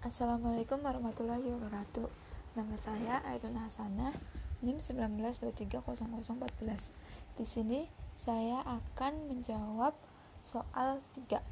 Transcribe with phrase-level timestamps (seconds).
[0.00, 2.08] Assalamualaikum warahmatullahi wabarakatuh.
[2.56, 4.16] Nama saya Aidun Hasanah,
[4.64, 7.36] NIM 19230014.
[7.36, 7.84] Di sini
[8.16, 9.92] saya akan menjawab
[10.40, 11.44] soal 3.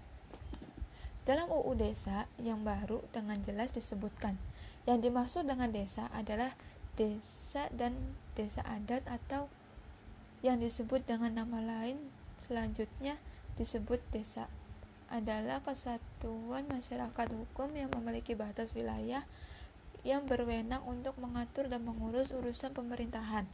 [1.29, 4.40] Dalam UU Desa yang baru dengan jelas disebutkan,
[4.88, 6.56] yang dimaksud dengan desa adalah
[6.96, 9.53] desa dan desa adat atau
[10.40, 12.01] yang disebut dengan nama lain
[12.40, 13.21] selanjutnya
[13.60, 14.49] disebut desa
[15.09, 19.24] adalah kesatuan masyarakat hukum yang memiliki batas wilayah
[20.06, 23.48] yang berwenang untuk mengatur dan mengurus urusan pemerintahan,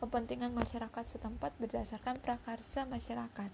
[0.00, 3.50] kepentingan masyarakat setempat berdasarkan prakarsa masyarakat,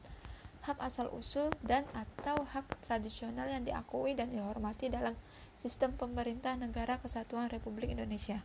[0.64, 5.12] hak asal-usul dan atau hak tradisional yang diakui dan dihormati dalam
[5.60, 8.40] sistem pemerintah negara kesatuan Republik Indonesia.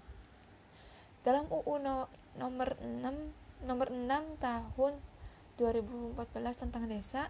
[1.24, 4.94] Dalam UU no, nomor 6 nomor 6 tahun
[5.60, 6.16] 2014
[6.56, 7.28] tentang desa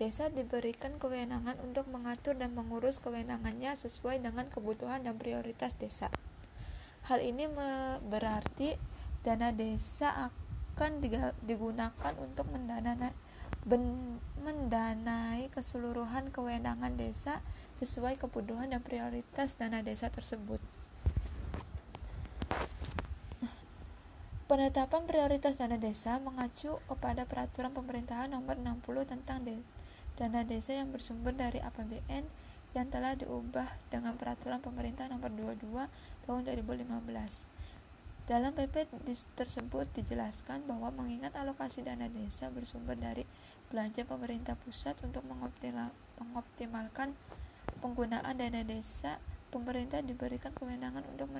[0.00, 6.08] Desa diberikan kewenangan untuk mengatur dan mengurus kewenangannya sesuai dengan kebutuhan dan prioritas desa.
[7.04, 7.44] Hal ini
[8.08, 8.80] berarti
[9.20, 11.04] dana desa akan
[11.44, 13.12] digunakan untuk mendanai,
[14.40, 17.44] mendanai keseluruhan kewenangan desa
[17.76, 20.64] sesuai kebutuhan dan prioritas dana desa tersebut.
[24.48, 29.44] Penetapan prioritas dana desa mengacu kepada peraturan pemerintahan nomor 60 tentang
[30.20, 32.28] dana desa yang bersumber dari APBN
[32.76, 35.88] yang telah diubah dengan peraturan pemerintah nomor 22
[36.28, 36.84] tahun 2015.
[38.28, 38.92] Dalam PP
[39.32, 43.24] tersebut dijelaskan bahwa mengingat alokasi dana desa bersumber dari
[43.72, 45.24] belanja pemerintah pusat untuk
[46.20, 47.16] mengoptimalkan
[47.80, 49.16] penggunaan dana desa,
[49.48, 51.32] pemerintah diberikan kewenangan untuk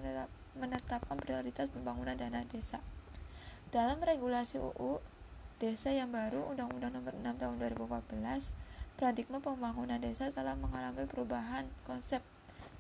[0.56, 2.80] menetapkan prioritas pembangunan dana desa.
[3.68, 5.20] Dalam regulasi UU
[5.60, 8.69] Desa yang baru Undang-Undang Nomor 6 Tahun 2014
[9.00, 12.20] Paradigma pembangunan desa telah mengalami perubahan konsep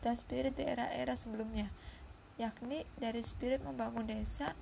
[0.04, 1.72] dan spirit di era-era sebelumnya,
[2.36, 4.52] yakni dari spirit membangun desa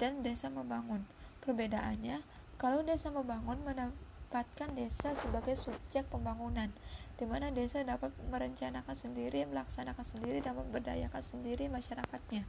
[0.00, 1.04] dan desa membangun.
[1.44, 2.24] Perbedaannya,
[2.56, 6.72] kalau desa membangun menempatkan desa sebagai subjek pembangunan,
[7.20, 12.48] di mana desa dapat merencanakan sendiri, melaksanakan sendiri, dan memberdayakan sendiri masyarakatnya.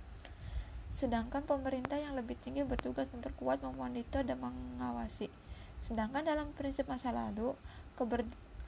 [0.88, 5.28] Sedangkan pemerintah yang lebih tinggi bertugas memperkuat, memonitor, dan mengawasi.
[5.84, 7.60] Sedangkan dalam prinsip masa lalu,
[8.00, 8.24] keber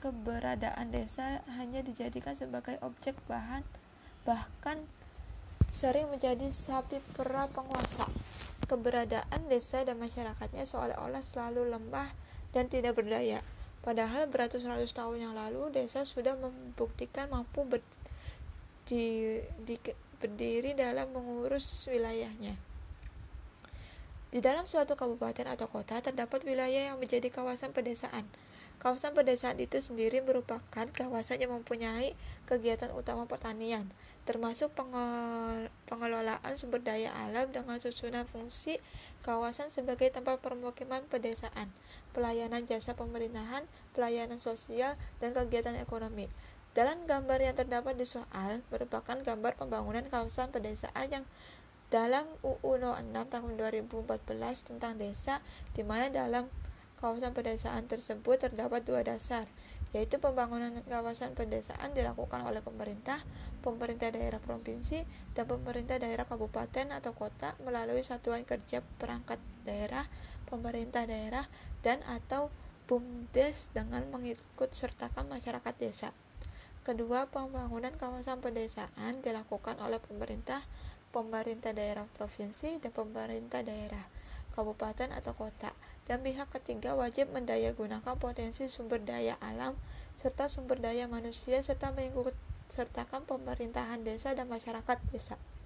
[0.06, 3.66] keberadaan desa hanya dijadikan sebagai objek bahan
[4.22, 4.78] bahkan
[5.74, 8.06] sering menjadi sapi perah penguasa.
[8.70, 12.06] Keberadaan desa dan masyarakatnya seolah-olah selalu lemah
[12.54, 13.42] dan tidak berdaya.
[13.82, 17.82] Padahal beratus-ratus tahun yang lalu desa sudah membuktikan mampu ber,
[18.86, 19.74] di, di,
[20.22, 22.54] berdiri dalam mengurus wilayahnya.
[24.34, 28.26] Di dalam suatu kabupaten atau kota terdapat wilayah yang menjadi kawasan pedesaan.
[28.76, 30.60] Kawasan pedesaan itu sendiri merupakan
[30.92, 32.12] kawasan yang mempunyai
[32.44, 33.88] kegiatan utama pertanian,
[34.28, 34.76] termasuk
[35.88, 38.76] pengelolaan sumber daya alam dengan susunan fungsi
[39.24, 41.72] kawasan sebagai tempat permukiman pedesaan,
[42.12, 43.64] pelayanan jasa pemerintahan,
[43.96, 46.28] pelayanan sosial, dan kegiatan ekonomi.
[46.76, 51.24] Dalam gambar yang terdapat di soal merupakan gambar pembangunan kawasan pedesaan yang
[51.88, 54.16] dalam UU No 6 tahun 2014
[54.66, 55.38] tentang desa
[55.72, 56.50] di mana dalam
[56.96, 59.44] Kawasan pedesaan tersebut terdapat dua dasar,
[59.92, 63.20] yaitu pembangunan kawasan pedesaan dilakukan oleh pemerintah,
[63.60, 65.04] pemerintah daerah provinsi,
[65.36, 69.36] dan pemerintah daerah kabupaten atau kota melalui satuan kerja perangkat
[69.68, 70.08] daerah,
[70.48, 71.44] pemerintah daerah,
[71.84, 72.48] dan atau
[72.88, 76.16] BUMDes dengan mengikut sertakan masyarakat desa.
[76.80, 80.64] Kedua, pembangunan kawasan pedesaan dilakukan oleh pemerintah,
[81.14, 84.06] pemerintah daerah provinsi, dan pemerintah daerah
[84.56, 85.70] kabupaten atau kota,
[86.08, 89.76] dan pihak ketiga wajib mendayagunakan potensi sumber daya alam
[90.16, 92.32] serta sumber daya manusia serta mengikut
[92.66, 95.38] sertakan pemerintahan desa dan masyarakat desa.